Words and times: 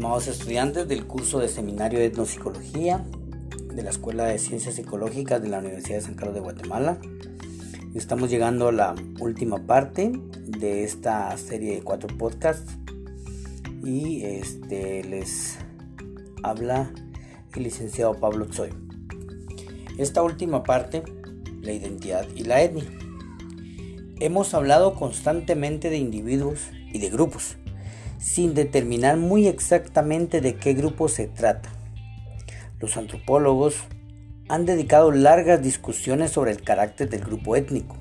Estimados 0.00 0.28
estudiantes 0.28 0.88
del 0.88 1.06
curso 1.06 1.40
de 1.40 1.48
Seminario 1.48 1.98
de 1.98 2.06
Etnopsicología 2.06 3.04
de 3.70 3.82
la 3.82 3.90
Escuela 3.90 4.24
de 4.24 4.38
Ciencias 4.38 4.76
Psicológicas 4.76 5.42
de 5.42 5.50
la 5.50 5.58
Universidad 5.58 5.98
de 5.98 6.04
San 6.04 6.14
Carlos 6.14 6.36
de 6.36 6.40
Guatemala, 6.40 6.96
estamos 7.94 8.30
llegando 8.30 8.68
a 8.68 8.72
la 8.72 8.94
última 9.18 9.66
parte 9.66 10.10
de 10.46 10.84
esta 10.84 11.36
serie 11.36 11.74
de 11.74 11.82
cuatro 11.82 12.08
podcasts 12.16 12.78
y 13.84 14.22
este 14.22 15.04
les 15.04 15.58
habla 16.42 16.90
el 17.54 17.62
licenciado 17.62 18.18
Pablo 18.18 18.46
Tsoy. 18.46 18.70
Esta 19.98 20.22
última 20.22 20.62
parte, 20.62 21.02
la 21.60 21.72
identidad 21.72 22.26
y 22.34 22.44
la 22.44 22.62
etnia. 22.62 22.90
Hemos 24.18 24.54
hablado 24.54 24.94
constantemente 24.94 25.90
de 25.90 25.98
individuos 25.98 26.70
y 26.90 27.00
de 27.00 27.10
grupos 27.10 27.58
sin 28.20 28.54
determinar 28.54 29.16
muy 29.16 29.48
exactamente 29.48 30.40
de 30.40 30.56
qué 30.56 30.74
grupo 30.74 31.08
se 31.08 31.26
trata. 31.26 31.70
Los 32.78 32.96
antropólogos 32.96 33.76
han 34.48 34.66
dedicado 34.66 35.10
largas 35.10 35.62
discusiones 35.62 36.30
sobre 36.30 36.52
el 36.52 36.62
carácter 36.62 37.08
del 37.08 37.20
grupo 37.20 37.56
étnico. 37.56 37.96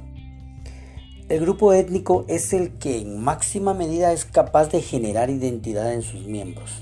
El 1.29 1.41
grupo 1.41 1.73
étnico 1.73 2.25
es 2.27 2.53
el 2.53 2.71
que 2.79 2.99
en 2.99 3.19
máxima 3.19 3.73
medida 3.73 4.11
es 4.11 4.25
capaz 4.25 4.69
de 4.71 4.81
generar 4.81 5.29
identidad 5.29 5.93
en 5.93 6.01
sus 6.01 6.25
miembros. 6.25 6.81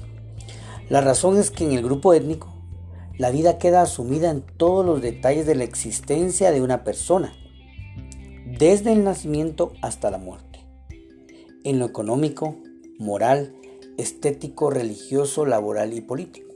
La 0.89 1.01
razón 1.01 1.37
es 1.37 1.51
que 1.51 1.65
en 1.65 1.73
el 1.73 1.83
grupo 1.83 2.13
étnico 2.13 2.53
la 3.17 3.29
vida 3.29 3.57
queda 3.57 3.81
asumida 3.81 4.31
en 4.31 4.41
todos 4.41 4.85
los 4.85 5.01
detalles 5.01 5.45
de 5.45 5.55
la 5.55 5.63
existencia 5.63 6.51
de 6.51 6.61
una 6.61 6.83
persona, 6.83 7.33
desde 8.45 8.93
el 8.93 9.03
nacimiento 9.03 9.73
hasta 9.81 10.11
la 10.11 10.17
muerte, 10.17 10.59
en 11.63 11.79
lo 11.79 11.85
económico, 11.85 12.55
moral, 12.97 13.53
estético, 13.97 14.69
religioso, 14.69 15.45
laboral 15.45 15.93
y 15.93 16.01
político. 16.01 16.47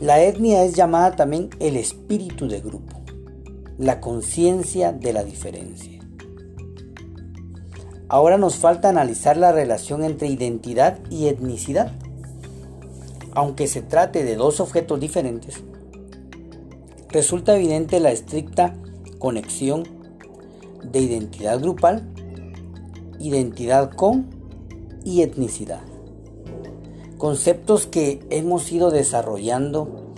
La 0.00 0.22
etnia 0.22 0.64
es 0.64 0.74
llamada 0.74 1.14
también 1.14 1.50
el 1.60 1.76
espíritu 1.76 2.48
de 2.48 2.60
grupo, 2.60 3.00
la 3.78 4.00
conciencia 4.00 4.92
de 4.92 5.12
la 5.12 5.22
diferencia. 5.22 6.00
Ahora 8.08 8.36
nos 8.36 8.56
falta 8.56 8.88
analizar 8.88 9.36
la 9.36 9.52
relación 9.52 10.02
entre 10.04 10.28
identidad 10.28 10.98
y 11.08 11.28
etnicidad. 11.28 11.92
Aunque 13.32 13.66
se 13.68 13.80
trate 13.80 14.24
de 14.24 14.36
dos 14.36 14.60
objetos 14.60 15.00
diferentes, 15.00 15.62
resulta 17.08 17.56
evidente 17.56 18.00
la 18.00 18.10
estricta 18.10 18.74
conexión 19.18 19.84
de 20.82 21.00
identidad 21.00 21.60
grupal, 21.60 22.12
identidad 23.18 23.90
con 23.92 24.41
y 25.04 25.22
etnicidad. 25.22 25.82
Conceptos 27.18 27.86
que 27.86 28.20
hemos 28.30 28.70
ido 28.72 28.90
desarrollando 28.90 30.14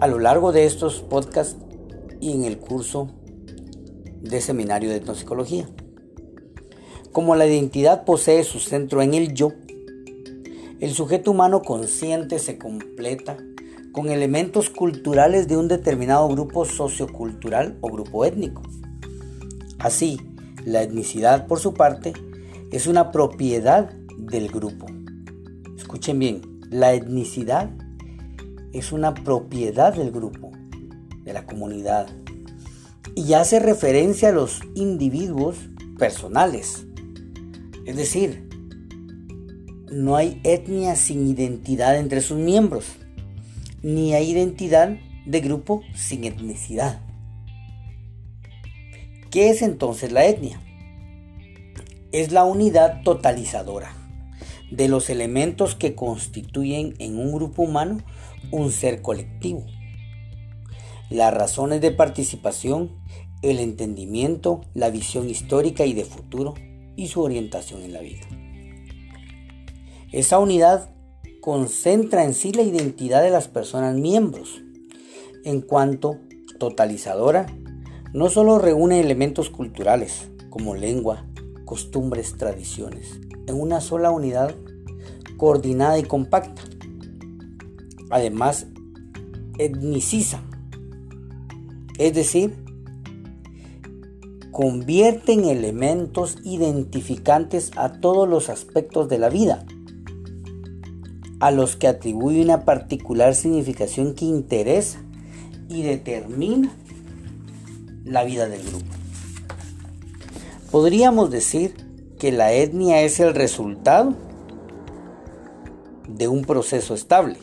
a 0.00 0.06
lo 0.08 0.18
largo 0.18 0.52
de 0.52 0.64
estos 0.66 1.00
podcasts 1.00 1.56
y 2.20 2.32
en 2.32 2.44
el 2.44 2.58
curso 2.58 3.08
de 4.20 4.40
seminario 4.40 4.90
de 4.90 4.96
etnopsicología. 4.96 5.68
Como 7.12 7.36
la 7.36 7.46
identidad 7.46 8.04
posee 8.04 8.42
su 8.42 8.58
centro 8.58 9.02
en 9.02 9.14
el 9.14 9.34
yo, 9.34 9.52
el 10.80 10.92
sujeto 10.92 11.30
humano 11.30 11.62
consciente 11.62 12.38
se 12.38 12.58
completa 12.58 13.36
con 13.92 14.08
elementos 14.08 14.70
culturales 14.70 15.46
de 15.46 15.56
un 15.56 15.68
determinado 15.68 16.26
grupo 16.28 16.64
sociocultural 16.64 17.78
o 17.82 17.88
grupo 17.88 18.24
étnico. 18.24 18.62
Así, 19.78 20.20
la 20.64 20.82
etnicidad, 20.82 21.46
por 21.46 21.60
su 21.60 21.74
parte, 21.74 22.14
es 22.70 22.86
una 22.86 23.12
propiedad 23.12 23.92
del 24.26 24.48
grupo. 24.48 24.86
Escuchen 25.76 26.18
bien, 26.18 26.60
la 26.70 26.94
etnicidad 26.94 27.70
es 28.72 28.92
una 28.92 29.14
propiedad 29.14 29.94
del 29.94 30.10
grupo, 30.10 30.52
de 31.24 31.32
la 31.32 31.44
comunidad, 31.44 32.08
y 33.14 33.32
hace 33.34 33.58
referencia 33.58 34.30
a 34.30 34.32
los 34.32 34.60
individuos 34.74 35.56
personales. 35.98 36.86
Es 37.84 37.96
decir, 37.96 38.48
no 39.90 40.16
hay 40.16 40.40
etnia 40.44 40.96
sin 40.96 41.26
identidad 41.26 41.98
entre 41.98 42.20
sus 42.20 42.38
miembros, 42.38 42.86
ni 43.82 44.14
hay 44.14 44.30
identidad 44.30 44.96
de 45.26 45.40
grupo 45.40 45.82
sin 45.94 46.24
etnicidad. 46.24 47.00
¿Qué 49.30 49.50
es 49.50 49.62
entonces 49.62 50.12
la 50.12 50.26
etnia? 50.26 50.60
Es 52.12 52.30
la 52.32 52.44
unidad 52.44 53.02
totalizadora 53.02 54.01
de 54.72 54.88
los 54.88 55.10
elementos 55.10 55.74
que 55.74 55.94
constituyen 55.94 56.94
en 56.98 57.18
un 57.18 57.32
grupo 57.32 57.62
humano 57.62 57.98
un 58.50 58.72
ser 58.72 59.02
colectivo. 59.02 59.66
Las 61.10 61.34
razones 61.34 61.82
de 61.82 61.90
participación, 61.90 62.90
el 63.42 63.58
entendimiento, 63.58 64.62
la 64.72 64.88
visión 64.88 65.28
histórica 65.28 65.84
y 65.84 65.92
de 65.92 66.06
futuro 66.06 66.54
y 66.96 67.08
su 67.08 67.20
orientación 67.20 67.82
en 67.82 67.92
la 67.92 68.00
vida. 68.00 68.26
Esa 70.10 70.38
unidad 70.38 70.90
concentra 71.42 72.24
en 72.24 72.32
sí 72.32 72.52
la 72.52 72.62
identidad 72.62 73.22
de 73.22 73.30
las 73.30 73.48
personas 73.48 73.94
miembros. 73.96 74.62
En 75.44 75.60
cuanto 75.60 76.18
totalizadora, 76.58 77.46
no 78.14 78.30
solo 78.30 78.58
reúne 78.58 79.00
elementos 79.00 79.50
culturales 79.50 80.28
como 80.48 80.74
lengua, 80.74 81.26
costumbres, 81.64 82.36
tradiciones, 82.36 83.20
en 83.52 83.60
una 83.60 83.80
sola 83.80 84.10
unidad 84.10 84.54
coordinada 85.36 85.98
y 85.98 86.02
compacta. 86.02 86.62
Además, 88.10 88.66
etniciza, 89.58 90.42
es 91.98 92.14
decir, 92.14 92.56
convierte 94.50 95.32
en 95.32 95.44
elementos 95.44 96.36
identificantes 96.44 97.70
a 97.76 97.92
todos 97.92 98.28
los 98.28 98.48
aspectos 98.48 99.08
de 99.08 99.18
la 99.18 99.28
vida, 99.28 99.64
a 101.40 101.50
los 101.50 101.76
que 101.76 101.88
atribuye 101.88 102.42
una 102.42 102.64
particular 102.64 103.34
significación 103.34 104.14
que 104.14 104.26
interesa 104.26 105.02
y 105.68 105.82
determina 105.82 106.70
la 108.04 108.24
vida 108.24 108.48
del 108.48 108.62
grupo. 108.62 108.84
Podríamos 110.70 111.30
decir 111.30 111.74
que 112.22 112.30
la 112.30 112.52
etnia 112.52 113.02
es 113.02 113.18
el 113.18 113.34
resultado 113.34 114.14
de 116.06 116.28
un 116.28 116.42
proceso 116.42 116.94
estable, 116.94 117.36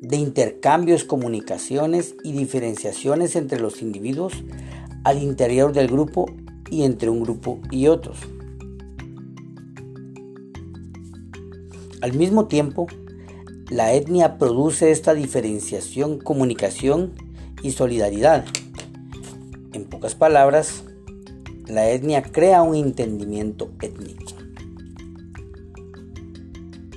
de 0.00 0.16
intercambios, 0.16 1.04
comunicaciones 1.04 2.14
y 2.24 2.32
diferenciaciones 2.32 3.36
entre 3.36 3.60
los 3.60 3.82
individuos 3.82 4.32
al 5.04 5.22
interior 5.22 5.74
del 5.74 5.88
grupo 5.88 6.24
y 6.70 6.84
entre 6.84 7.10
un 7.10 7.22
grupo 7.22 7.60
y 7.70 7.88
otros. 7.88 8.16
Al 12.00 12.14
mismo 12.14 12.46
tiempo, 12.46 12.86
la 13.68 13.92
etnia 13.92 14.38
produce 14.38 14.90
esta 14.90 15.12
diferenciación, 15.12 16.18
comunicación 16.18 17.12
y 17.62 17.72
solidaridad. 17.72 18.46
En 19.74 19.84
pocas 19.84 20.14
palabras, 20.14 20.84
la 21.72 21.88
etnia 21.88 22.22
crea 22.22 22.62
un 22.62 22.76
entendimiento 22.76 23.72
étnico. 23.80 24.32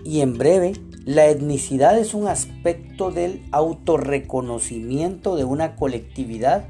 Y 0.03 0.21
en 0.21 0.37
breve, 0.37 0.73
la 1.05 1.27
etnicidad 1.27 1.97
es 1.97 2.13
un 2.13 2.27
aspecto 2.27 3.11
del 3.11 3.45
autorreconocimiento 3.51 5.35
de 5.35 5.45
una 5.45 5.75
colectividad 5.75 6.67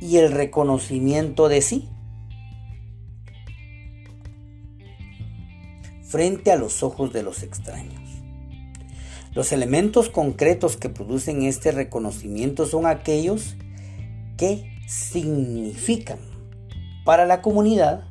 y 0.00 0.16
el 0.16 0.32
reconocimiento 0.32 1.48
de 1.48 1.62
sí. 1.62 1.88
frente 6.02 6.52
a 6.52 6.56
los 6.56 6.84
ojos 6.84 7.12
de 7.12 7.24
los 7.24 7.42
extraños. 7.42 8.00
Los 9.34 9.50
elementos 9.52 10.08
concretos 10.08 10.76
que 10.76 10.88
producen 10.88 11.42
este 11.42 11.72
reconocimiento 11.72 12.64
son 12.64 12.86
aquellos 12.86 13.56
que 14.36 14.70
significan 14.86 16.35
para 17.06 17.24
la 17.24 17.40
comunidad 17.40 18.02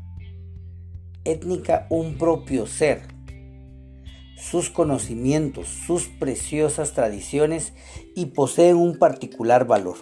étnica 1.26 1.86
un 1.90 2.18
propio 2.18 2.66
ser, 2.66 3.02
sus 4.38 4.70
conocimientos, 4.70 5.68
sus 5.68 6.08
preciosas 6.08 6.94
tradiciones 6.94 7.74
y 8.16 8.28
poseen 8.28 8.78
un 8.78 8.98
particular 8.98 9.68
valor. 9.68 9.98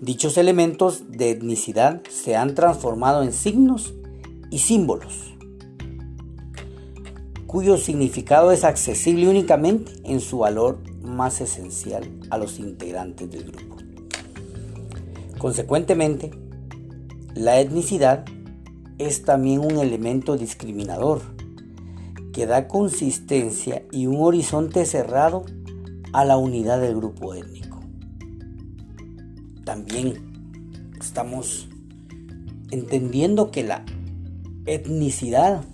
Dichos 0.00 0.38
elementos 0.38 1.10
de 1.10 1.32
etnicidad 1.32 2.02
se 2.08 2.34
han 2.34 2.54
transformado 2.54 3.22
en 3.22 3.34
signos 3.34 3.92
y 4.50 4.60
símbolos, 4.60 5.34
cuyo 7.46 7.76
significado 7.76 8.52
es 8.52 8.64
accesible 8.64 9.28
únicamente 9.28 9.92
en 10.04 10.20
su 10.20 10.38
valor 10.38 10.78
más 11.02 11.42
esencial 11.42 12.10
a 12.30 12.38
los 12.38 12.58
integrantes 12.58 13.30
del 13.30 13.44
grupo. 13.44 13.76
Consecuentemente, 15.36 16.30
la 17.34 17.60
etnicidad 17.60 18.24
es 18.98 19.24
también 19.24 19.60
un 19.60 19.78
elemento 19.78 20.36
discriminador 20.36 21.20
que 22.32 22.46
da 22.46 22.68
consistencia 22.68 23.84
y 23.90 24.06
un 24.06 24.20
horizonte 24.20 24.86
cerrado 24.86 25.44
a 26.12 26.24
la 26.24 26.36
unidad 26.36 26.80
del 26.80 26.96
grupo 26.96 27.34
étnico. 27.34 27.80
También 29.64 30.14
estamos 31.00 31.68
entendiendo 32.70 33.50
que 33.50 33.64
la 33.64 33.84
etnicidad 34.66 35.64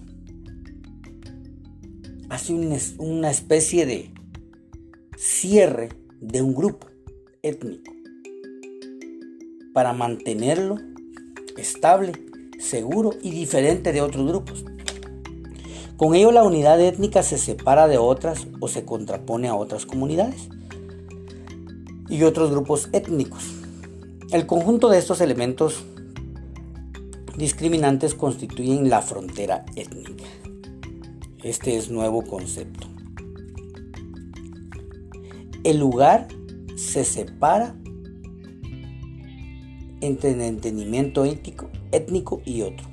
hace 2.30 2.54
una 2.98 3.30
especie 3.30 3.84
de 3.84 4.14
cierre 5.16 5.90
de 6.20 6.40
un 6.40 6.54
grupo 6.54 6.86
étnico 7.42 7.92
para 9.74 9.92
mantenerlo 9.92 10.89
estable, 11.60 12.12
seguro 12.58 13.10
y 13.22 13.30
diferente 13.30 13.92
de 13.92 14.02
otros 14.02 14.26
grupos. 14.26 14.64
Con 15.96 16.14
ello 16.14 16.32
la 16.32 16.44
unidad 16.44 16.80
étnica 16.80 17.22
se 17.22 17.36
separa 17.36 17.86
de 17.86 17.98
otras 17.98 18.46
o 18.60 18.68
se 18.68 18.84
contrapone 18.84 19.48
a 19.48 19.54
otras 19.54 19.84
comunidades 19.84 20.48
y 22.08 22.22
otros 22.22 22.50
grupos 22.50 22.88
étnicos. 22.92 23.44
El 24.32 24.46
conjunto 24.46 24.88
de 24.88 24.98
estos 24.98 25.20
elementos 25.20 25.84
discriminantes 27.36 28.14
constituyen 28.14 28.88
la 28.88 29.02
frontera 29.02 29.64
étnica. 29.76 30.24
Este 31.42 31.76
es 31.76 31.90
nuevo 31.90 32.22
concepto. 32.22 32.86
El 35.64 35.78
lugar 35.78 36.28
se 36.76 37.04
separa 37.04 37.74
entre 40.00 40.32
el 40.32 40.40
entendimiento 40.40 41.24
étnico 41.24 42.42
y 42.44 42.62
otro. 42.62 42.86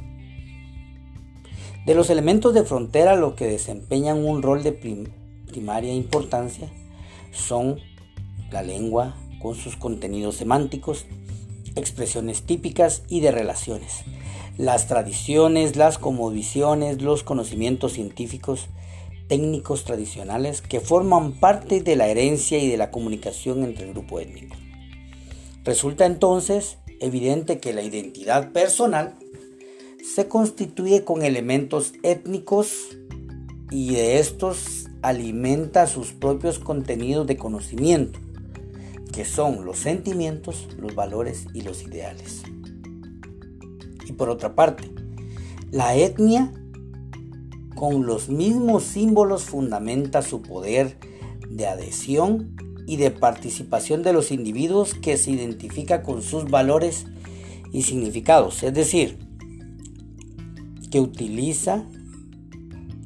De 1.85 1.95
los 1.95 2.09
elementos 2.09 2.53
de 2.53 2.63
frontera, 2.63 3.15
los 3.15 3.35
que 3.35 3.47
desempeñan 3.47 4.25
un 4.25 4.41
rol 4.41 4.61
de 4.61 4.73
primaria 5.47 5.93
importancia 5.93 6.69
son 7.31 7.79
la 8.51 8.61
lengua 8.61 9.15
con 9.41 9.55
sus 9.55 9.77
contenidos 9.77 10.35
semánticos, 10.35 11.05
expresiones 11.75 12.43
típicas 12.43 13.03
y 13.07 13.21
de 13.21 13.31
relaciones, 13.31 14.03
las 14.57 14.87
tradiciones, 14.87 15.75
las 15.75 15.97
comovisiones, 15.97 17.01
los 17.01 17.23
conocimientos 17.23 17.93
científicos, 17.93 18.67
técnicos 19.27 19.83
tradicionales 19.83 20.61
que 20.61 20.79
forman 20.79 21.33
parte 21.33 21.81
de 21.81 21.95
la 21.95 22.07
herencia 22.07 22.57
y 22.57 22.67
de 22.67 22.77
la 22.77 22.91
comunicación 22.91 23.63
entre 23.63 23.85
el 23.85 23.93
grupo 23.93 24.19
étnico. 24.19 24.55
Resulta 25.63 26.05
entonces 26.05 26.77
evidente 26.99 27.59
que 27.59 27.73
la 27.73 27.83
identidad 27.83 28.51
personal 28.51 29.15
se 30.03 30.27
constituye 30.27 31.03
con 31.03 31.21
elementos 31.21 31.93
étnicos 32.03 32.97
y 33.69 33.93
de 33.93 34.19
estos 34.19 34.87
alimenta 35.01 35.87
sus 35.87 36.13
propios 36.13 36.59
contenidos 36.59 37.27
de 37.27 37.37
conocimiento, 37.37 38.19
que 39.13 39.25
son 39.25 39.65
los 39.65 39.79
sentimientos, 39.79 40.67
los 40.79 40.95
valores 40.95 41.45
y 41.53 41.61
los 41.61 41.83
ideales. 41.83 42.43
Y 44.05 44.13
por 44.13 44.29
otra 44.29 44.55
parte, 44.55 44.89
la 45.71 45.95
etnia 45.95 46.53
con 47.75 48.05
los 48.05 48.29
mismos 48.29 48.83
símbolos 48.83 49.43
fundamenta 49.43 50.21
su 50.21 50.41
poder 50.41 50.97
de 51.49 51.67
adhesión 51.67 52.56
y 52.87 52.95
de 52.95 53.11
participación 53.11 54.01
de 54.01 54.13
los 54.13 54.31
individuos 54.31 54.95
que 54.95 55.17
se 55.17 55.29
identifica 55.29 56.01
con 56.01 56.23
sus 56.23 56.45
valores 56.45 57.05
y 57.71 57.83
significados, 57.83 58.63
es 58.63 58.73
decir, 58.73 59.17
que 60.89 60.99
utiliza 60.99 61.85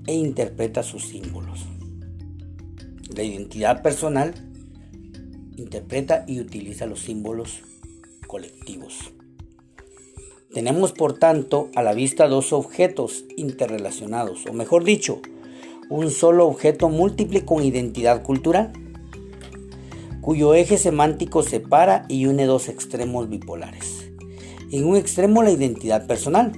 e 0.06 0.13
interpreta 0.13 0.83
sus 0.83 1.07
símbolos. 1.07 1.66
La 3.16 3.24
identidad 3.24 3.81
personal 3.81 4.33
interpreta 5.57 6.25
y 6.28 6.39
utiliza 6.39 6.86
los 6.86 7.01
símbolos 7.01 7.62
colectivos. 8.28 9.12
Tenemos 10.54 10.92
por 10.92 11.18
tanto 11.18 11.69
a 11.75 11.81
la 11.81 11.94
vista 11.94 12.28
dos 12.28 12.54
objetos 12.54 13.25
interrelacionados, 13.36 14.45
o 14.45 14.54
mejor 14.54 14.83
dicho, 14.83 15.22
un 15.89 16.12
solo 16.12 16.48
objeto 16.48 16.89
múltiple 16.89 17.45
con 17.45 17.63
identidad 17.63 18.22
cultural, 18.24 18.74
cuyo 20.21 20.53
eje 20.53 20.77
semántico 20.77 21.44
separa 21.44 22.06
y 22.07 22.25
une 22.25 22.45
dos 22.45 22.69
extremos 22.69 23.29
bipolares. 23.29 24.12
En 24.71 24.85
un 24.85 24.95
extremo 24.95 25.44
la 25.44 25.51
identidad 25.51 26.07
personal, 26.07 26.53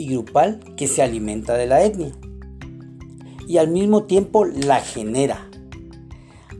y 0.00 0.06
grupal 0.08 0.60
que 0.76 0.88
se 0.88 1.02
alimenta 1.02 1.54
de 1.54 1.66
la 1.66 1.84
etnia 1.84 2.12
y 3.46 3.58
al 3.58 3.68
mismo 3.68 4.04
tiempo 4.04 4.46
la 4.46 4.80
genera. 4.80 5.50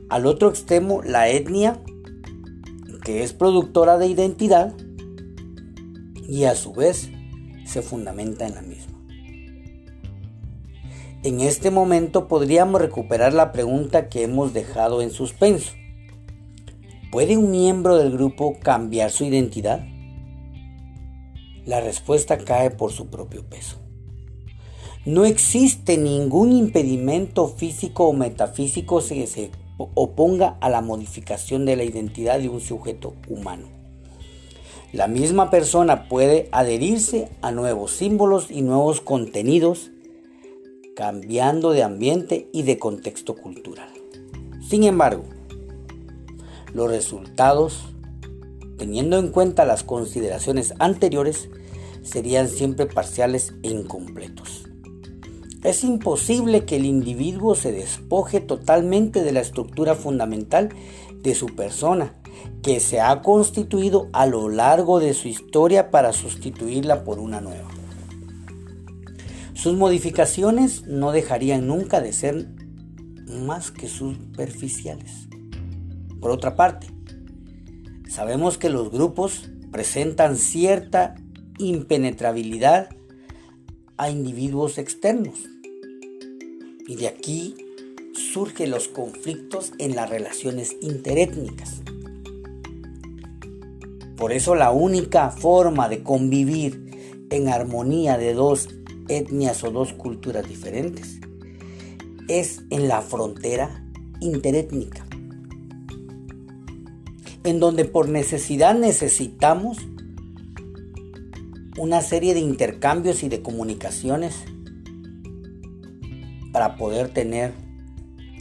Al 0.09 0.27
otro 0.27 0.49
extremo 0.49 1.01
la 1.01 1.29
etnia 1.29 1.81
que 3.03 3.23
es 3.23 3.33
productora 3.33 3.97
de 3.97 4.07
identidad 4.07 4.75
y 6.27 6.43
a 6.43 6.53
su 6.53 6.73
vez 6.73 7.09
se 7.65 7.81
fundamenta 7.81 8.45
en 8.45 8.55
la 8.55 8.61
misma. 8.61 8.90
En 11.23 11.41
este 11.41 11.71
momento 11.71 12.27
podríamos 12.27 12.81
recuperar 12.81 13.33
la 13.33 13.51
pregunta 13.51 14.09
que 14.09 14.23
hemos 14.23 14.53
dejado 14.53 15.01
en 15.01 15.11
suspenso. 15.11 15.73
¿Puede 17.11 17.37
un 17.37 17.51
miembro 17.51 17.97
del 17.97 18.11
grupo 18.11 18.57
cambiar 18.61 19.11
su 19.11 19.25
identidad? 19.25 19.85
la 21.65 21.79
respuesta 21.79 22.37
cae 22.37 22.71
por 22.71 22.91
su 22.91 23.07
propio 23.07 23.43
peso. 23.45 23.77
No 25.05 25.25
existe 25.25 25.97
ningún 25.97 26.51
impedimento 26.51 27.47
físico 27.47 28.07
o 28.07 28.13
metafísico 28.13 29.01
que 29.07 29.25
se 29.25 29.51
oponga 29.77 30.57
a 30.61 30.69
la 30.69 30.81
modificación 30.81 31.65
de 31.65 31.75
la 31.75 31.83
identidad 31.83 32.39
de 32.39 32.49
un 32.49 32.61
sujeto 32.61 33.15
humano. 33.27 33.67
La 34.93 35.07
misma 35.07 35.49
persona 35.49 36.07
puede 36.09 36.49
adherirse 36.51 37.29
a 37.41 37.51
nuevos 37.51 37.91
símbolos 37.91 38.51
y 38.51 38.61
nuevos 38.61 39.01
contenidos, 39.01 39.90
cambiando 40.95 41.71
de 41.71 41.83
ambiente 41.83 42.49
y 42.51 42.63
de 42.63 42.79
contexto 42.79 43.35
cultural. 43.35 43.89
Sin 44.61 44.83
embargo, 44.83 45.23
los 46.73 46.89
resultados 46.89 47.91
teniendo 48.81 49.19
en 49.19 49.27
cuenta 49.27 49.63
las 49.63 49.83
consideraciones 49.83 50.73
anteriores, 50.79 51.49
serían 52.01 52.47
siempre 52.49 52.87
parciales 52.87 53.53
e 53.61 53.69
incompletos. 53.69 54.63
Es 55.63 55.83
imposible 55.83 56.65
que 56.65 56.77
el 56.77 56.85
individuo 56.85 57.53
se 57.53 57.71
despoje 57.71 58.39
totalmente 58.39 59.21
de 59.21 59.33
la 59.33 59.41
estructura 59.41 59.93
fundamental 59.93 60.69
de 61.21 61.35
su 61.35 61.45
persona, 61.45 62.15
que 62.63 62.79
se 62.79 62.99
ha 62.99 63.21
constituido 63.21 64.09
a 64.13 64.25
lo 64.25 64.49
largo 64.49 64.99
de 64.99 65.13
su 65.13 65.27
historia 65.27 65.91
para 65.91 66.11
sustituirla 66.11 67.03
por 67.03 67.19
una 67.19 67.39
nueva. 67.39 67.69
Sus 69.53 69.75
modificaciones 69.75 70.85
no 70.87 71.11
dejarían 71.11 71.67
nunca 71.67 72.01
de 72.01 72.13
ser 72.13 72.47
más 73.27 73.71
que 73.71 73.87
superficiales. 73.87 75.27
Por 76.19 76.31
otra 76.31 76.55
parte, 76.55 76.87
Sabemos 78.11 78.57
que 78.57 78.69
los 78.69 78.91
grupos 78.91 79.49
presentan 79.71 80.35
cierta 80.35 81.15
impenetrabilidad 81.59 82.89
a 83.95 84.09
individuos 84.09 84.77
externos. 84.77 85.39
Y 86.89 86.97
de 86.97 87.07
aquí 87.07 87.55
surgen 88.11 88.69
los 88.69 88.89
conflictos 88.89 89.71
en 89.79 89.95
las 89.95 90.09
relaciones 90.09 90.75
interétnicas. 90.81 91.81
Por 94.17 94.33
eso 94.33 94.55
la 94.55 94.71
única 94.71 95.31
forma 95.31 95.87
de 95.87 96.03
convivir 96.03 97.27
en 97.29 97.47
armonía 97.47 98.17
de 98.17 98.33
dos 98.33 98.67
etnias 99.17 99.63
o 99.63 99.71
dos 99.71 99.93
culturas 99.93 100.47
diferentes 100.47 101.19
es 102.27 102.61
en 102.69 102.87
la 102.87 103.01
frontera 103.01 103.83
interétnica 104.19 105.05
en 107.43 107.59
donde 107.59 107.85
por 107.85 108.07
necesidad 108.07 108.75
necesitamos 108.75 109.77
una 111.77 112.01
serie 112.01 112.33
de 112.33 112.39
intercambios 112.39 113.23
y 113.23 113.29
de 113.29 113.41
comunicaciones 113.41 114.35
para 116.51 116.75
poder 116.75 117.09
tener 117.09 117.53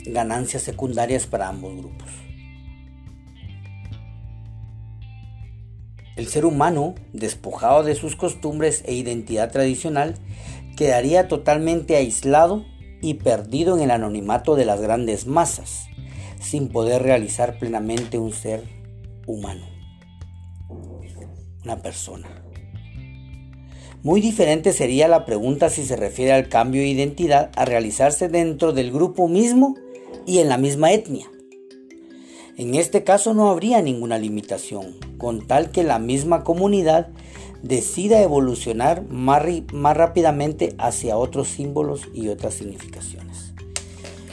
ganancias 0.05 0.63
secundarias 0.63 1.27
para 1.27 1.49
ambos 1.49 1.77
grupos. 1.77 2.09
El 6.17 6.27
ser 6.27 6.45
humano, 6.45 6.97
despojado 7.15 7.83
de 7.83 7.95
sus 7.95 8.17
costumbres 8.17 8.83
e 8.85 8.95
identidad 8.95 9.51
tradicional, 9.51 10.17
quedaría 10.81 11.29
totalmente 11.29 11.95
aislado 11.97 12.65
y 13.03 13.13
perdido 13.13 13.77
en 13.77 13.83
el 13.83 13.91
anonimato 13.91 14.57
de 14.57 14.65
las 14.65 14.81
grandes 14.81 15.27
masas, 15.27 15.89
sin 16.41 16.69
poder 16.69 17.03
realizar 17.03 17.59
plenamente 17.59 18.17
un 18.17 18.33
ser 18.33 18.63
humano, 19.27 19.67
una 21.63 21.83
persona. 21.83 22.29
Muy 24.03 24.23
diferente 24.23 24.73
sería 24.73 25.07
la 25.07 25.27
pregunta 25.27 25.69
si 25.69 25.85
se 25.85 25.97
refiere 25.97 26.33
al 26.33 26.49
cambio 26.49 26.81
de 26.81 26.89
identidad 26.89 27.51
a 27.57 27.67
realizarse 27.67 28.31
dentro 28.31 28.73
del 28.73 28.91
grupo 28.91 29.29
mismo 29.29 29.75
y 30.27 30.39
en 30.39 30.49
la 30.49 30.57
misma 30.57 30.93
etnia. 30.93 31.27
En 32.61 32.75
este 32.75 33.05
caso 33.05 33.33
no 33.33 33.49
habría 33.49 33.81
ninguna 33.81 34.19
limitación, 34.19 34.95
con 35.17 35.47
tal 35.47 35.71
que 35.71 35.83
la 35.83 35.99
misma 35.99 36.45
comunidad 36.45 37.09
decida 37.63 38.21
evolucionar 38.21 39.03
más, 39.09 39.43
más 39.73 39.97
rápidamente 39.97 40.75
hacia 40.77 41.17
otros 41.17 41.49
símbolos 41.49 42.03
y 42.13 42.29
otras 42.29 42.53
significaciones. 42.53 43.55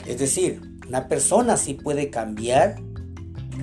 Es 0.06 0.18
decir, 0.18 0.60
una 0.86 1.08
persona 1.08 1.56
sí 1.56 1.72
puede 1.72 2.10
cambiar 2.10 2.76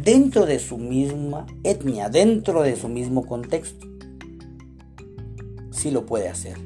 dentro 0.04 0.48
de 0.48 0.58
su 0.58 0.80
misma 0.80 1.46
etnia, 1.64 2.10
dentro 2.10 2.64
de 2.64 2.76
su 2.76 2.90
mismo 2.90 3.24
contexto. 3.24 3.86
Sí 5.70 5.92
lo 5.92 6.08
puede 6.08 6.28
hacer, 6.28 6.58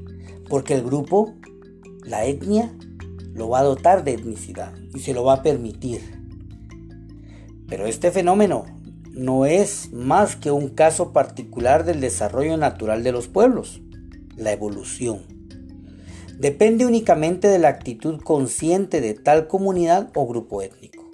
porque 0.47 0.73
el 0.73 0.83
grupo, 0.83 1.35
la 2.05 2.23
etnia, 2.23 2.73
lo 3.33 3.49
va 3.49 3.59
a 3.59 3.63
dotar 3.63 4.05
de 4.05 4.13
etnicidad 4.13 4.73
y 4.95 4.99
se 4.99 5.13
lo 5.13 5.25
va 5.25 5.33
a 5.33 5.43
permitir. 5.43 6.18
Pero 7.69 7.85
este 7.85 8.11
fenómeno 8.11 8.65
no 9.13 9.45
es 9.45 9.91
más 9.91 10.35
que 10.35 10.51
un 10.51 10.69
caso 10.69 11.13
particular 11.13 11.85
del 11.85 12.01
desarrollo 12.01 12.57
natural 12.57 13.03
de 13.03 13.11
los 13.11 13.27
pueblos, 13.27 13.81
la 14.35 14.51
evolución. 14.51 15.19
Depende 16.39 16.85
únicamente 16.85 17.47
de 17.47 17.59
la 17.59 17.67
actitud 17.67 18.21
consciente 18.21 19.01
de 19.01 19.13
tal 19.13 19.47
comunidad 19.47 20.09
o 20.15 20.25
grupo 20.25 20.61
étnico. 20.61 21.09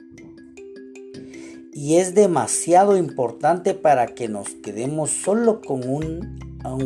Y 1.73 1.95
es 1.95 2.13
demasiado 2.13 2.95
importante 2.95 3.73
para 3.73 4.05
que 4.05 4.29
nos 4.29 4.49
quedemos 4.49 5.09
solo 5.09 5.61
con, 5.61 5.89
un, 5.89 6.39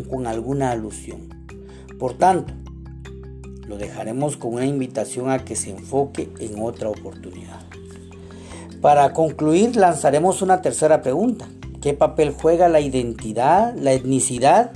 con 0.09 0.25
alguna 0.25 0.71
alusión. 0.71 1.29
Por 1.99 2.17
tanto, 2.17 2.53
lo 3.67 3.77
dejaremos 3.77 4.37
con 4.37 4.53
una 4.53 4.65
invitación 4.65 5.29
a 5.29 5.43
que 5.45 5.55
se 5.55 5.71
enfoque 5.71 6.29
en 6.39 6.63
otra 6.63 6.89
oportunidad. 6.89 7.59
Para 8.81 9.11
concluir, 9.11 9.75
lanzaremos 9.75 10.41
una 10.41 10.61
tercera 10.61 11.01
pregunta. 11.01 11.49
¿Qué 11.81 11.93
papel 11.93 12.31
juega 12.31 12.69
la 12.69 12.79
identidad, 12.79 13.75
la 13.75 13.91
etnicidad 13.91 14.71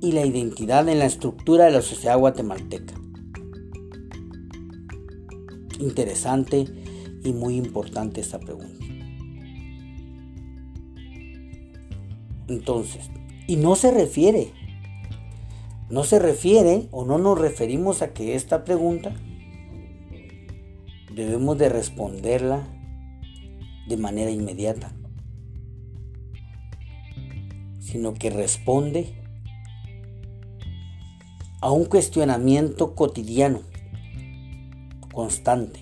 y 0.00 0.12
la 0.12 0.24
identidad 0.24 0.88
en 0.88 1.00
la 1.00 1.06
estructura 1.06 1.64
de 1.64 1.72
la 1.72 1.82
sociedad 1.82 2.18
guatemalteca? 2.18 2.94
Interesante 5.80 6.64
y 7.24 7.32
muy 7.32 7.56
importante 7.56 8.20
esta 8.20 8.38
pregunta. 8.38 8.84
Entonces, 12.48 13.10
y 13.48 13.56
no 13.56 13.74
se 13.74 13.90
refiere, 13.90 14.52
no 15.88 16.04
se 16.04 16.20
refiere 16.20 16.86
o 16.92 17.04
no 17.04 17.18
nos 17.18 17.36
referimos 17.38 18.00
a 18.02 18.12
que 18.12 18.36
esta 18.36 18.64
pregunta 18.64 19.12
debemos 21.12 21.58
de 21.58 21.68
responderla 21.68 22.79
de 23.90 23.96
manera 23.96 24.30
inmediata, 24.30 24.94
sino 27.80 28.14
que 28.14 28.30
responde 28.30 29.08
a 31.60 31.72
un 31.72 31.86
cuestionamiento 31.86 32.94
cotidiano, 32.94 33.62
constante. 35.12 35.80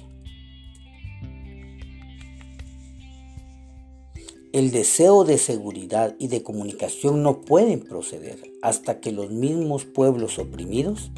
El 4.53 4.71
deseo 4.71 5.25
de 5.25 5.37
seguridad 5.37 6.17
y 6.19 6.29
de 6.29 6.43
comunicación 6.43 7.23
no 7.23 7.43
pueden 7.43 7.81
proceder 7.81 8.41
hasta 8.63 9.01
que 9.01 9.13
los 9.13 9.31
mismos 9.31 9.85
pueblos 9.85 10.39
oprimidos 10.39 11.13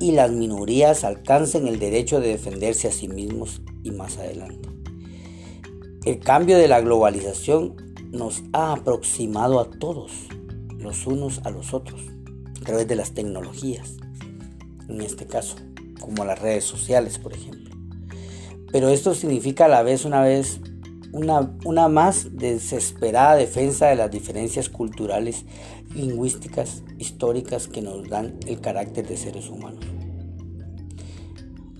y 0.00 0.12
las 0.12 0.32
minorías 0.32 1.04
alcancen 1.04 1.68
el 1.68 1.78
derecho 1.78 2.20
de 2.20 2.28
defenderse 2.28 2.88
a 2.88 2.92
sí 2.92 3.08
mismos 3.08 3.60
y 3.84 3.90
más 3.90 4.16
adelante. 4.16 4.71
El 6.04 6.18
cambio 6.18 6.58
de 6.58 6.66
la 6.66 6.80
globalización 6.80 7.76
nos 8.10 8.42
ha 8.52 8.72
aproximado 8.72 9.60
a 9.60 9.70
todos, 9.70 10.10
los 10.76 11.06
unos 11.06 11.40
a 11.44 11.50
los 11.50 11.72
otros, 11.72 12.00
a 12.60 12.64
través 12.64 12.88
de 12.88 12.96
las 12.96 13.12
tecnologías, 13.12 13.98
en 14.88 15.00
este 15.00 15.28
caso, 15.28 15.54
como 16.00 16.24
las 16.24 16.40
redes 16.40 16.64
sociales, 16.64 17.20
por 17.20 17.34
ejemplo. 17.34 17.76
Pero 18.72 18.88
esto 18.88 19.14
significa 19.14 19.66
a 19.66 19.68
la 19.68 19.84
vez 19.84 20.04
una 20.04 20.22
vez 20.22 20.60
una, 21.12 21.56
una 21.64 21.86
más 21.86 22.36
desesperada 22.36 23.36
defensa 23.36 23.86
de 23.86 23.94
las 23.94 24.10
diferencias 24.10 24.68
culturales, 24.68 25.44
lingüísticas, 25.94 26.82
históricas 26.98 27.68
que 27.68 27.80
nos 27.80 28.08
dan 28.08 28.40
el 28.48 28.60
carácter 28.60 29.06
de 29.06 29.16
seres 29.16 29.48
humanos. 29.48 29.84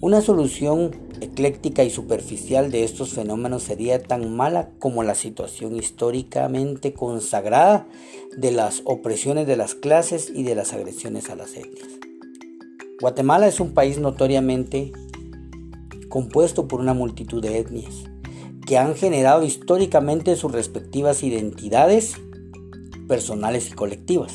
Una 0.03 0.21
solución 0.21 0.91
ecléctica 1.21 1.85
y 1.85 1.91
superficial 1.91 2.73
de 2.73 2.83
estos 2.83 3.13
fenómenos 3.13 3.63
sería 3.63 4.03
tan 4.03 4.35
mala 4.35 4.71
como 4.81 5.05
la 5.05 5.15
situación 5.15 5.77
históricamente 5.77 6.93
consagrada 6.93 7.87
de 8.37 8.51
las 8.51 8.83
opresiones 8.85 9.47
de 9.47 9.57
las 9.57 9.77
clases 9.77 10.29
y 10.35 10.43
de 10.43 10.57
las 10.57 10.73
agresiones 10.73 11.31
a 11.31 11.37
las 11.37 11.57
etnias. 11.57 11.87
Guatemala 13.01 13.47
es 13.47 13.61
un 13.61 13.75
país 13.75 13.99
notoriamente 13.99 14.91
compuesto 16.09 16.67
por 16.67 16.81
una 16.81 16.95
multitud 16.95 17.41
de 17.41 17.61
etnias 17.61 17.95
que 18.67 18.79
han 18.79 18.97
generado 18.97 19.45
históricamente 19.45 20.35
sus 20.35 20.51
respectivas 20.51 21.23
identidades 21.23 22.17
personales 23.07 23.69
y 23.69 23.75
colectivas. 23.75 24.33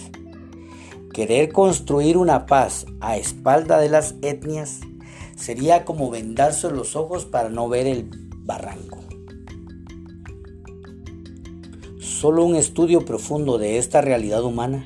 Querer 1.12 1.51
construir 1.51 2.15
una 2.15 2.45
paz 2.45 2.86
a 3.01 3.17
espalda 3.17 3.79
de 3.79 3.89
las 3.89 4.15
etnias 4.21 4.79
Sería 5.38 5.86
como 5.86 6.10
vendarse 6.10 6.70
los 6.72 6.96
ojos 6.96 7.25
para 7.25 7.50
no 7.50 7.70
ver 7.70 7.86
el 7.86 8.10
barranco. 8.39 8.98
Solo 12.00 12.44
un 12.44 12.56
estudio 12.56 13.06
profundo 13.06 13.60
de 13.60 13.77
esta 13.77 14.01
realidad 14.01 14.44
humana, 14.44 14.86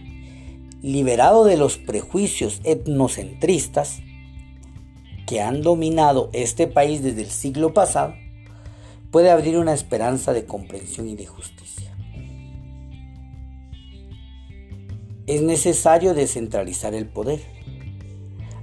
liberado 0.82 1.46
de 1.46 1.56
los 1.56 1.78
prejuicios 1.78 2.60
etnocentristas 2.66 4.02
que 5.26 5.40
han 5.40 5.62
dominado 5.62 6.30
este 6.34 6.68
país 6.68 7.02
desde 7.02 7.22
el 7.22 7.30
siglo 7.30 7.74
pasado, 7.74 8.14
puede 9.12 9.32
abrir 9.32 9.58
una 9.58 9.74
esperanza 9.74 10.34
de 10.34 10.46
comprensión 10.46 11.08
y 11.08 11.16
de 11.16 11.28
justicia. 11.28 11.96
Es 15.28 15.42
necesario 15.42 16.14
descentralizar 16.14 16.94
el 16.94 17.08
poder 17.08 17.40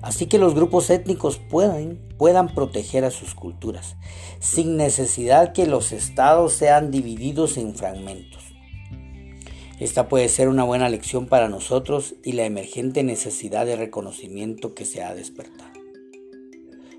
así 0.02 0.26
que 0.26 0.38
los 0.38 0.54
grupos 0.54 0.90
étnicos 0.90 1.38
puedan, 1.38 1.98
puedan 2.16 2.54
proteger 2.54 3.04
a 3.04 3.10
sus 3.10 3.34
culturas, 3.34 3.96
sin 4.40 4.76
necesidad 4.76 5.52
que 5.52 5.66
los 5.66 5.92
estados 5.92 6.52
sean 6.52 6.90
divididos 6.90 7.56
en 7.56 7.74
fragmentos. 7.74 8.48
Esta 9.80 10.08
puede 10.08 10.28
ser 10.28 10.48
una 10.48 10.64
buena 10.64 10.88
lección 10.88 11.26
para 11.26 11.48
nosotros 11.48 12.16
y 12.24 12.32
la 12.32 12.44
emergente 12.44 13.04
necesidad 13.04 13.64
de 13.64 13.76
reconocimiento 13.76 14.74
que 14.74 14.84
se 14.84 15.02
ha 15.02 15.14
despertado. 15.14 15.70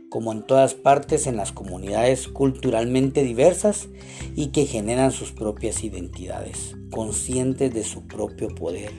Como 0.09 0.31
en 0.31 0.43
todas 0.43 0.75
partes 0.75 1.27
en 1.27 1.35
las 1.35 1.51
comunidades 1.51 2.29
culturalmente 2.29 3.23
diversas 3.23 3.89
y 4.35 4.47
que 4.47 4.65
generan 4.65 5.11
sus 5.11 5.33
propias 5.33 5.83
identidades, 5.83 6.75
conscientes 6.89 7.73
de 7.73 7.83
su 7.83 8.07
propio 8.07 8.47
poder 8.55 8.91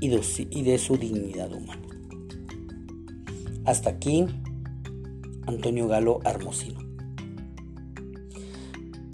y 0.00 0.08
de 0.62 0.78
su 0.78 0.96
dignidad 0.96 1.52
humana. 1.52 1.89
Hasta 3.70 3.90
aquí, 3.90 4.26
Antonio 5.46 5.86
Galo 5.86 6.18
Armosino. 6.24 6.80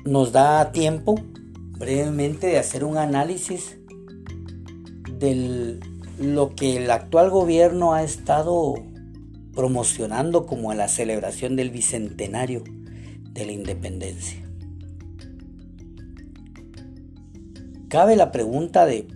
Nos 0.06 0.32
da 0.32 0.72
tiempo 0.72 1.16
brevemente 1.78 2.46
de 2.46 2.56
hacer 2.56 2.82
un 2.82 2.96
análisis 2.96 3.76
de 5.18 5.78
lo 6.18 6.54
que 6.54 6.78
el 6.78 6.90
actual 6.90 7.28
gobierno 7.28 7.92
ha 7.92 8.02
estado 8.02 8.72
promocionando 9.52 10.46
como 10.46 10.72
la 10.72 10.88
celebración 10.88 11.54
del 11.54 11.68
bicentenario 11.68 12.64
de 13.32 13.44
la 13.44 13.52
independencia. 13.52 14.42
Cabe 17.90 18.16
la 18.16 18.32
pregunta 18.32 18.86
de 18.86 19.06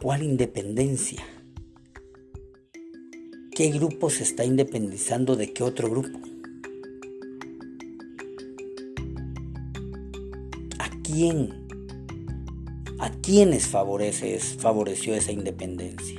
¿cuál 0.00 0.22
independencia? 0.22 1.22
¿Qué 3.54 3.68
grupo 3.68 4.08
se 4.08 4.22
está 4.22 4.46
independizando 4.46 5.36
de 5.36 5.52
qué 5.52 5.62
otro 5.62 5.90
grupo? 5.90 6.18
¿A 10.78 10.88
quién? 11.02 11.66
¿A 12.98 13.10
quiénes 13.10 13.66
favorece, 13.66 14.38
favoreció 14.40 15.14
esa 15.14 15.32
independencia? 15.32 16.18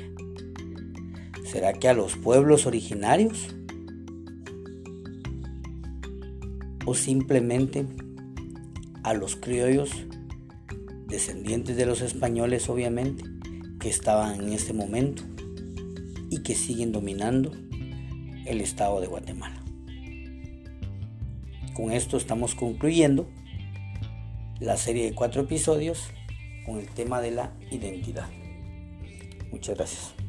¿Será 1.44 1.74
que 1.74 1.88
a 1.88 1.96
los 1.96 2.16
pueblos 2.18 2.68
originarios? 2.68 3.48
¿O 6.86 6.94
simplemente 6.94 7.88
a 9.02 9.16
los 9.16 9.36
criollos, 9.38 9.90
descendientes 11.08 11.78
de 11.78 11.88
los 11.88 12.02
españoles 12.02 12.70
obviamente, 12.70 13.24
que 13.80 13.90
estaban 13.90 14.40
en 14.40 14.54
ese 14.54 14.74
momento? 14.74 15.24
Y 16.34 16.42
que 16.42 16.56
siguen 16.56 16.92
dominando 16.92 17.52
el 18.48 18.60
estado 18.60 19.00
de 19.00 19.06
Guatemala. 19.06 19.64
Con 21.76 21.92
esto 21.92 22.18
estamos 22.18 22.56
concluyendo 22.56 23.30
la 24.60 24.76
serie 24.76 25.06
de 25.06 25.14
cuatro 25.14 25.44
episodios 25.44 26.10
con 26.66 26.80
el 26.80 26.88
tema 26.88 27.22
de 27.22 27.32
la 27.32 27.54
identidad. 27.70 28.30
Muchas 29.52 29.78
gracias. 29.78 30.23